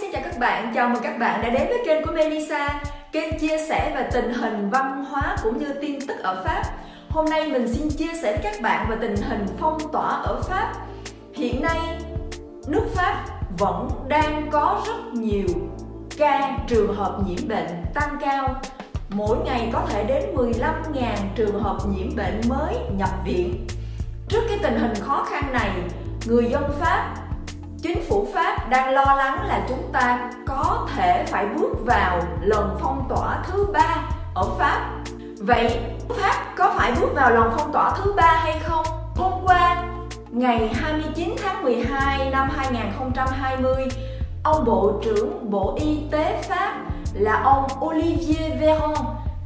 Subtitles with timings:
[0.00, 2.82] xin chào các bạn, chào mừng các bạn đã đến với kênh của Melissa
[3.12, 6.62] Kênh chia sẻ về tình hình văn hóa cũng như tin tức ở Pháp.
[7.10, 10.42] Hôm nay mình xin chia sẻ với các bạn về tình hình phong tỏa ở
[10.42, 10.72] Pháp.
[11.34, 11.78] Hiện nay,
[12.66, 13.24] nước Pháp
[13.58, 15.46] vẫn đang có rất nhiều
[16.18, 18.60] ca trường hợp nhiễm bệnh tăng cao.
[19.10, 23.66] Mỗi ngày có thể đến 15.000 trường hợp nhiễm bệnh mới nhập viện.
[24.28, 25.70] Trước cái tình hình khó khăn này,
[26.26, 27.25] người dân Pháp
[27.86, 32.76] chính phủ Pháp đang lo lắng là chúng ta có thể phải bước vào lần
[32.80, 33.96] phong tỏa thứ ba
[34.34, 34.90] ở Pháp.
[35.38, 38.86] Vậy Pháp có phải bước vào lần phong tỏa thứ ba hay không?
[39.16, 39.84] Hôm qua,
[40.30, 43.88] ngày 29 tháng 12 năm 2020,
[44.44, 46.74] ông Bộ trưởng Bộ Y tế Pháp
[47.12, 48.94] là ông Olivier Véran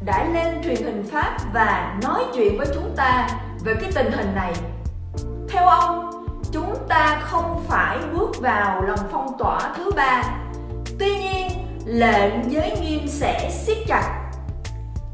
[0.04, 3.28] đã lên truyền hình Pháp và nói chuyện với chúng ta
[3.64, 4.52] về cái tình hình này
[7.30, 10.22] không phải bước vào lần phong tỏa thứ ba.
[10.98, 11.48] Tuy nhiên,
[11.86, 14.30] lệnh giới nghiêm sẽ siết chặt.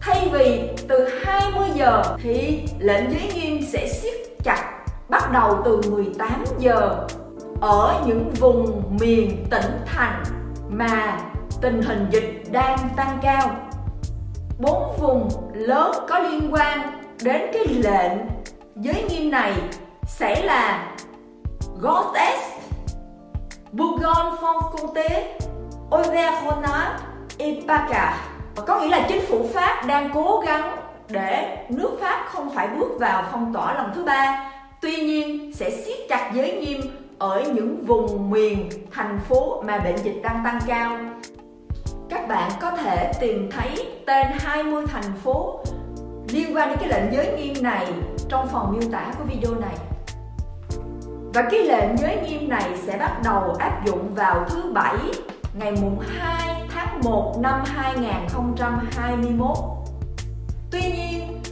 [0.01, 4.15] Thay vì từ 20 giờ thì lệnh giới nghiêm sẽ siết
[4.45, 7.07] chặt, bắt đầu từ 18 giờ.
[7.61, 10.23] Ở những vùng miền tỉnh thành
[10.69, 11.19] mà
[11.61, 13.57] tình hình dịch đang tăng cao,
[14.59, 18.19] bốn vùng lớn có liên quan đến cái lệnh
[18.77, 19.53] giới nghiêm này
[20.07, 20.96] sẽ là
[21.81, 22.43] Grand Est,
[23.73, 25.39] Bourgogne-Franche-Comté,
[25.91, 26.97] Auvergne-Rhône
[27.39, 28.19] et PACA.
[28.67, 30.77] Có nghĩa là chính phủ Pháp đang cố gắng
[31.09, 34.53] để nước Pháp không phải bước vào phong tỏa lần thứ ba.
[34.83, 36.81] Tuy nhiên sẽ siết chặt giới nghiêm
[37.19, 40.99] ở những vùng miền, thành phố mà bệnh dịch đang tăng cao.
[42.09, 45.61] Các bạn có thể tìm thấy tên 20 thành phố
[46.29, 47.87] liên quan đến cái lệnh giới nghiêm này
[48.29, 49.96] trong phần miêu tả của video này.
[51.37, 54.97] Và cái lệnh giới nghiêm này sẽ bắt đầu áp dụng vào thứ Bảy
[55.55, 59.57] ngày mùng 2 tháng 1 năm 2021.
[60.71, 61.43] Tuy nhiên,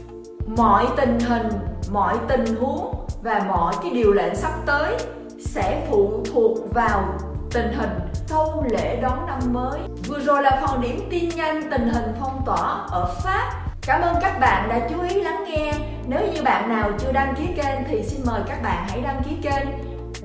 [0.57, 1.49] mọi tình hình,
[1.91, 4.95] mọi tình huống và mọi cái điều lệnh sắp tới
[5.39, 7.03] sẽ phụ thuộc vào
[7.51, 9.79] tình hình sau lễ đón năm mới.
[10.07, 13.51] Vừa rồi là phần điểm tin nhanh tình hình phong tỏa ở Pháp.
[13.81, 15.73] Cảm ơn các bạn đã chú ý lắng nghe
[16.07, 19.21] nếu như bạn nào chưa đăng ký kênh thì xin mời các bạn hãy đăng
[19.23, 19.67] ký kênh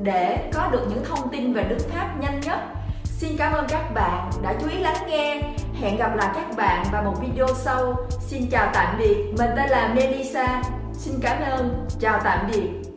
[0.02, 2.58] để có được những thông tin về nước Pháp nhanh nhất.
[3.04, 5.42] Xin cảm ơn các bạn đã chú ý lắng nghe.
[5.80, 7.94] Hẹn gặp lại các bạn vào một video sau.
[8.20, 9.16] Xin chào tạm biệt.
[9.38, 10.62] Mình tên là Melissa.
[10.92, 11.86] Xin cảm ơn.
[12.00, 12.89] Chào tạm biệt.